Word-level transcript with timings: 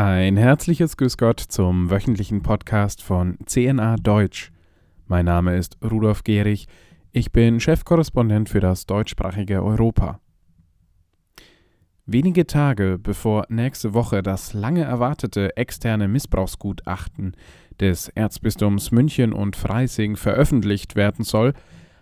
Ein 0.00 0.36
herzliches 0.36 0.96
Grüß 0.96 1.16
Gott 1.16 1.40
zum 1.40 1.90
wöchentlichen 1.90 2.40
Podcast 2.40 3.02
von 3.02 3.36
CNA 3.46 3.96
Deutsch. 3.96 4.52
Mein 5.08 5.24
Name 5.24 5.56
ist 5.56 5.76
Rudolf 5.82 6.22
Gehrig. 6.22 6.68
Ich 7.10 7.32
bin 7.32 7.58
Chefkorrespondent 7.58 8.48
für 8.48 8.60
das 8.60 8.86
deutschsprachige 8.86 9.60
Europa. 9.60 10.20
Wenige 12.06 12.46
Tage 12.46 13.00
bevor 13.02 13.46
nächste 13.48 13.92
Woche 13.92 14.22
das 14.22 14.52
lange 14.52 14.84
erwartete 14.84 15.56
externe 15.56 16.06
Missbrauchsgutachten 16.06 17.34
des 17.80 18.08
Erzbistums 18.10 18.92
München 18.92 19.32
und 19.32 19.56
Freising 19.56 20.14
veröffentlicht 20.14 20.94
werden 20.94 21.24
soll, 21.24 21.54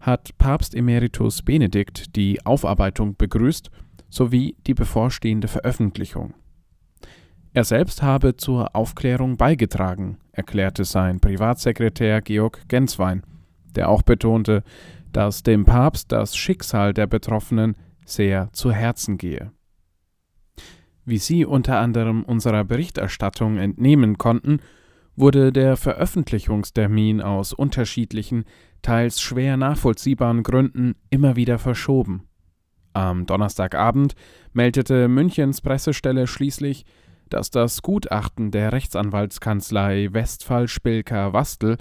hat 0.00 0.36
Papst 0.36 0.74
Emeritus 0.74 1.40
Benedikt 1.40 2.16
die 2.16 2.44
Aufarbeitung 2.44 3.16
begrüßt 3.16 3.70
sowie 4.10 4.56
die 4.66 4.74
bevorstehende 4.74 5.48
Veröffentlichung. 5.48 6.34
Er 7.52 7.64
selbst 7.64 8.02
habe 8.02 8.36
zur 8.36 8.76
Aufklärung 8.76 9.36
beigetragen, 9.36 10.18
erklärte 10.32 10.84
sein 10.84 11.20
Privatsekretär 11.20 12.20
Georg 12.20 12.68
Genswein, 12.68 13.22
der 13.74 13.88
auch 13.88 14.02
betonte, 14.02 14.62
dass 15.12 15.42
dem 15.42 15.64
Papst 15.64 16.12
das 16.12 16.36
Schicksal 16.36 16.92
der 16.92 17.06
Betroffenen 17.06 17.76
sehr 18.04 18.50
zu 18.52 18.72
Herzen 18.72 19.18
gehe. 19.18 19.52
Wie 21.04 21.18
Sie 21.18 21.46
unter 21.46 21.78
anderem 21.78 22.22
unserer 22.22 22.64
Berichterstattung 22.64 23.56
entnehmen 23.56 24.18
konnten, 24.18 24.60
wurde 25.16 25.52
der 25.52 25.76
Veröffentlichungstermin 25.76 27.20
aus 27.20 27.52
unterschiedlichen, 27.52 28.44
teils 28.82 29.20
schwer 29.20 29.56
nachvollziehbaren 29.56 30.42
Gründen 30.42 30.94
immer 31.10 31.34
wieder 31.34 31.58
verschoben. 31.58 32.28
Am 32.92 33.26
Donnerstagabend 33.26 34.14
meldete 34.52 35.08
Münchens 35.08 35.60
Pressestelle 35.60 36.26
schließlich, 36.26 36.84
dass 37.28 37.50
das 37.50 37.82
Gutachten 37.82 38.50
der 38.50 38.72
Rechtsanwaltskanzlei 38.72 40.08
Westphal-Spilker-Wastel 40.12 41.76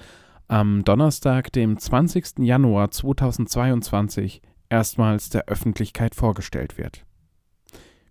am 0.48 0.84
Donnerstag, 0.84 1.52
dem 1.52 1.78
20. 1.78 2.40
Januar 2.40 2.92
2022, 2.92 4.42
erstmals 4.70 5.30
der 5.30 5.46
Öffentlichkeit 5.46 6.16
vorgestellt 6.16 6.78
wird. 6.78 7.06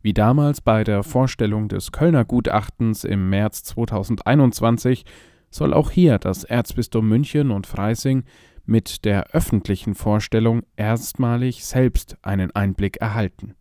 Wie 0.03 0.15
damals 0.15 0.61
bei 0.61 0.85
der 0.85 1.03
Vorstellung 1.03 1.69
des 1.69 1.93
Kölner 1.93 2.25
Gutachtens 2.25 3.05
im 3.05 3.29
März 3.29 3.65
2021 3.65 5.05
soll 5.51 5.75
auch 5.75 5.91
hier 5.91 6.19
das 6.19 6.45
Erzbistum 6.45 7.09
München 7.09 7.51
und 7.51 7.67
Freising 7.67 8.25
mit 8.65 9.05
der 9.05 9.31
öffentlichen 9.31 9.95
Vorstellung 9.95 10.63
erstmalig 10.77 11.65
selbst 11.65 12.19
einen 12.23 12.51
Einblick 12.55 12.99
erhalten. 12.99 13.55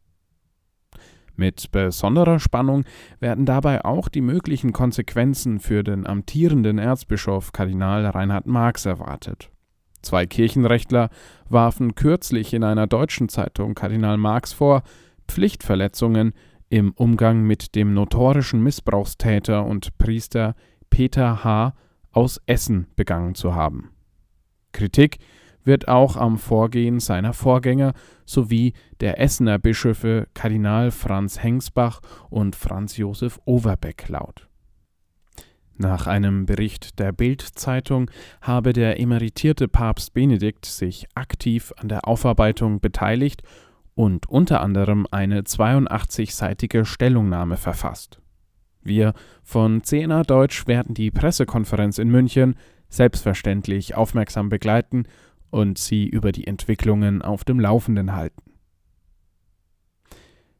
Mit 1.36 1.72
besonderer 1.72 2.40
Spannung 2.40 2.86
werden 3.20 3.46
dabei 3.46 3.84
auch 3.84 4.08
die 4.08 4.22
möglichen 4.22 4.72
Konsequenzen 4.72 5.60
für 5.60 5.84
den 5.84 6.08
amtierenden 6.08 6.78
Erzbischof 6.78 7.52
Kardinal 7.52 8.06
Reinhard 8.06 8.48
Marx 8.48 8.86
erwartet. 8.86 9.50
Zwei 10.02 10.26
Kirchenrechtler 10.26 11.10
warfen 11.50 11.96
kürzlich 11.96 12.54
in 12.54 12.64
einer 12.64 12.88
deutschen 12.88 13.28
Zeitung 13.28 13.74
Kardinal 13.74 14.18
Marx 14.18 14.54
vor, 14.54 14.84
Pflichtverletzungen 15.28 16.34
im 16.70 16.92
Umgang 16.94 17.42
mit 17.44 17.76
dem 17.76 17.94
notorischen 17.94 18.62
Missbrauchstäter 18.62 19.66
und 19.66 19.98
Priester 19.98 20.56
Peter 20.90 21.44
H. 21.44 21.74
aus 22.12 22.40
Essen 22.46 22.88
begangen 22.96 23.36
zu 23.36 23.56
haben. 23.56 23.92
Kritik 24.72 25.18
wird 25.66 25.88
auch 25.88 26.16
am 26.16 26.38
Vorgehen 26.38 27.00
seiner 27.00 27.34
Vorgänger 27.34 27.94
sowie 28.26 28.74
der 29.02 29.20
Essener 29.20 29.60
Bischöfe 29.60 30.28
Kardinal 30.34 30.92
Franz 30.92 31.42
Hengsbach 31.42 32.02
und 32.30 32.56
Franz 32.56 32.98
Josef 32.98 33.40
Overbeck 33.46 34.08
laut. 34.08 34.48
Nach 35.78 36.08
einem 36.08 36.46
Bericht 36.46 37.00
der 37.00 37.12
Bild-Zeitung 37.12 38.10
habe 38.42 38.72
der 38.72 39.00
emeritierte 39.00 39.68
Papst 39.68 40.14
Benedikt 40.14 40.66
sich 40.66 41.08
aktiv 41.16 41.74
an 41.76 41.90
der 41.90 42.08
Aufarbeitung 42.08 42.80
beteiligt 42.80 43.44
und 43.94 44.30
unter 44.30 44.62
anderem 44.62 45.06
eine 45.12 45.42
82-seitige 45.42 46.86
Stellungnahme 46.86 47.58
verfasst. 47.58 48.22
Wir 48.84 49.14
von 49.44 49.84
CNA 49.84 50.24
Deutsch 50.24 50.68
werden 50.68 50.94
die 50.94 51.12
Pressekonferenz 51.12 51.98
in 51.98 52.10
München 52.10 52.56
selbstverständlich 52.88 53.96
aufmerksam 53.96 54.48
begleiten 54.48 55.06
und 55.56 55.78
sie 55.78 56.06
über 56.06 56.34
die 56.34 56.48
Entwicklungen 56.48 57.22
auf 57.22 57.46
dem 57.46 57.62
Laufenden 57.62 58.14
halten. 58.14 58.42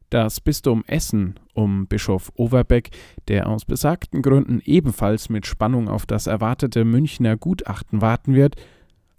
Das 0.08 0.40
Bistum 0.40 0.84
Essen 0.86 1.38
um 1.52 1.86
Bischof 1.86 2.32
Overbeck, 2.34 2.88
der 3.28 3.46
aus 3.46 3.66
besagten 3.66 4.22
Gründen 4.22 4.62
ebenfalls 4.64 5.28
mit 5.28 5.44
Spannung 5.46 5.90
auf 5.90 6.06
das 6.06 6.26
erwartete 6.26 6.86
Münchner 6.86 7.36
Gutachten 7.36 8.00
warten 8.00 8.34
wird, 8.34 8.56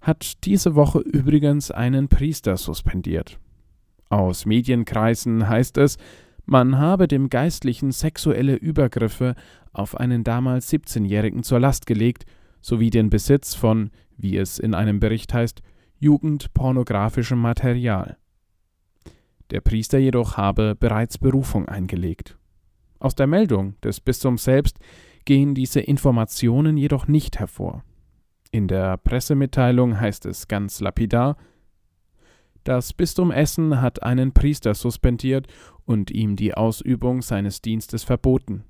hat 0.00 0.44
diese 0.44 0.74
Woche 0.74 0.98
übrigens 0.98 1.70
einen 1.70 2.08
Priester 2.08 2.56
suspendiert. 2.56 3.38
Aus 4.08 4.46
Medienkreisen 4.46 5.48
heißt 5.48 5.78
es, 5.78 5.96
man 6.44 6.78
habe 6.78 7.06
dem 7.06 7.30
Geistlichen 7.30 7.92
sexuelle 7.92 8.56
Übergriffe 8.56 9.36
auf 9.72 9.96
einen 9.96 10.24
damals 10.24 10.72
17-Jährigen 10.72 11.44
zur 11.44 11.60
Last 11.60 11.86
gelegt, 11.86 12.24
sowie 12.60 12.90
den 12.90 13.10
Besitz 13.10 13.54
von, 13.54 13.90
wie 14.16 14.36
es 14.36 14.58
in 14.58 14.74
einem 14.74 15.00
Bericht 15.00 15.32
heißt, 15.34 15.62
jugendpornografischem 15.98 17.38
Material. 17.38 18.16
Der 19.50 19.60
Priester 19.60 19.98
jedoch 19.98 20.36
habe 20.36 20.74
bereits 20.74 21.18
Berufung 21.18 21.66
eingelegt. 21.66 22.36
Aus 23.00 23.14
der 23.14 23.26
Meldung 23.26 23.80
des 23.80 24.00
Bistums 24.00 24.44
selbst 24.44 24.78
gehen 25.24 25.54
diese 25.54 25.80
Informationen 25.80 26.76
jedoch 26.76 27.06
nicht 27.06 27.38
hervor. 27.38 27.84
In 28.50 28.68
der 28.68 28.96
Pressemitteilung 28.96 30.00
heißt 30.00 30.26
es 30.26 30.48
ganz 30.48 30.80
lapidar, 30.80 31.36
das 32.64 32.92
Bistum 32.92 33.30
Essen 33.30 33.80
hat 33.80 34.02
einen 34.02 34.32
Priester 34.32 34.74
suspendiert 34.74 35.46
und 35.86 36.10
ihm 36.10 36.36
die 36.36 36.52
Ausübung 36.52 37.22
seines 37.22 37.62
Dienstes 37.62 38.04
verboten. 38.04 38.64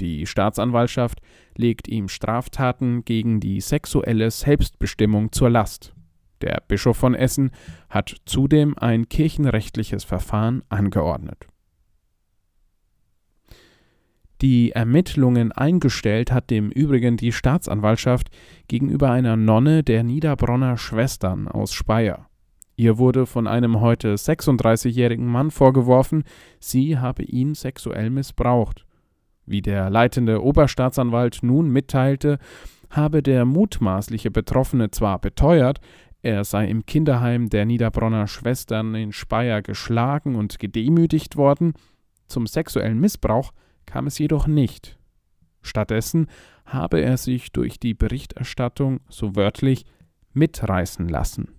Die 0.00 0.26
Staatsanwaltschaft 0.26 1.20
legt 1.56 1.88
ihm 1.88 2.08
Straftaten 2.08 3.04
gegen 3.04 3.40
die 3.40 3.60
sexuelle 3.60 4.30
Selbstbestimmung 4.30 5.32
zur 5.32 5.50
Last. 5.50 5.94
Der 6.40 6.62
Bischof 6.68 6.96
von 6.96 7.14
Essen 7.14 7.50
hat 7.90 8.14
zudem 8.24 8.78
ein 8.78 9.08
kirchenrechtliches 9.08 10.04
Verfahren 10.04 10.62
angeordnet. 10.68 11.46
Die 14.40 14.70
Ermittlungen 14.70 15.50
eingestellt 15.50 16.30
hat 16.30 16.50
dem 16.50 16.70
Übrigen 16.70 17.16
die 17.16 17.32
Staatsanwaltschaft 17.32 18.28
gegenüber 18.68 19.10
einer 19.10 19.36
Nonne 19.36 19.82
der 19.82 20.04
Niederbronner 20.04 20.76
Schwestern 20.76 21.48
aus 21.48 21.72
Speyer. 21.72 22.28
Ihr 22.76 22.98
wurde 22.98 23.26
von 23.26 23.48
einem 23.48 23.80
heute 23.80 24.14
36-jährigen 24.14 25.26
Mann 25.26 25.50
vorgeworfen, 25.50 26.22
sie 26.60 26.98
habe 26.98 27.24
ihn 27.24 27.56
sexuell 27.56 28.10
missbraucht. 28.10 28.86
Wie 29.48 29.62
der 29.62 29.88
leitende 29.88 30.42
Oberstaatsanwalt 30.42 31.38
nun 31.42 31.70
mitteilte, 31.70 32.38
habe 32.90 33.22
der 33.22 33.46
mutmaßliche 33.46 34.30
Betroffene 34.30 34.90
zwar 34.90 35.18
beteuert, 35.18 35.80
er 36.20 36.44
sei 36.44 36.66
im 36.66 36.84
Kinderheim 36.84 37.48
der 37.48 37.64
Niederbronner 37.64 38.26
Schwestern 38.26 38.94
in 38.94 39.12
Speyer 39.12 39.62
geschlagen 39.62 40.34
und 40.34 40.58
gedemütigt 40.58 41.36
worden, 41.36 41.72
zum 42.26 42.46
sexuellen 42.46 43.00
Missbrauch 43.00 43.52
kam 43.86 44.06
es 44.06 44.18
jedoch 44.18 44.46
nicht. 44.46 44.98
Stattdessen 45.62 46.26
habe 46.66 47.00
er 47.00 47.16
sich 47.16 47.50
durch 47.52 47.80
die 47.80 47.94
Berichterstattung 47.94 49.00
so 49.08 49.34
wörtlich 49.34 49.86
mitreißen 50.34 51.08
lassen. 51.08 51.54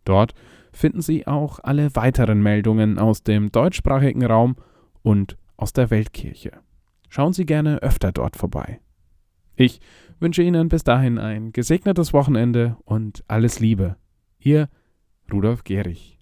Dort 0.05 0.35
finden 0.75 1.01
Sie 1.01 1.27
auch 1.27 1.59
alle 1.63 1.97
weiteren 1.97 2.43
Meldungen 2.43 2.99
aus 2.99 3.23
dem 3.23 3.51
deutschsprachigen 3.51 4.27
Raum 4.27 4.57
und 5.01 5.39
aus 5.57 5.73
der 5.73 5.89
Weltkirche. 5.89 6.53
Schauen 7.09 7.33
Sie 7.33 7.47
gerne 7.47 7.83
öfter 7.83 8.13
dort 8.13 8.37
vorbei. 8.37 8.79
Ich 9.61 9.79
wünsche 10.21 10.43
Ihnen 10.43 10.71
bis 10.71 10.85
dahin 10.85 11.19
ein 11.19 11.53
gesegnetes 11.53 12.15
Wochenende 12.15 12.79
und 12.87 13.25
alles 13.29 13.61
Liebe. 13.61 13.97
Ihr 14.39 14.71
Rudolf 15.31 15.65
Gehrig. 15.65 16.20